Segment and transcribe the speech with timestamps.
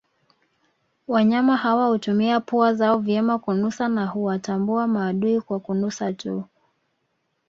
[1.07, 6.43] Wanyama hawa hutumia pua zao vyema kunusa na huwatambua maadui kwa kunusa tuu